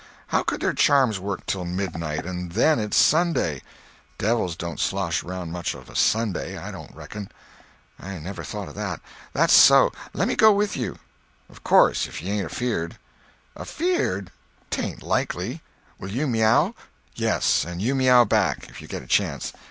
[0.29, 3.61] How could their charms work till midnight?—and then it's Sunday.
[4.17, 7.29] Devils don't slosh around much of a Sunday, I don't reckon."
[7.99, 8.99] "I never thought of that.
[9.33, 9.91] That's so.
[10.15, 10.97] Lemme go with you?"
[11.51, 12.97] "Of course—if you ain't afeard."
[13.55, 14.31] "Afeard!
[14.71, 15.61] 'Tain't likely.
[15.99, 16.73] Will you meow?"
[17.13, 19.53] "Yes—and you meow back, if you get a chance.